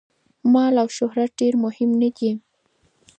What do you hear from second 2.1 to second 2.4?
دي.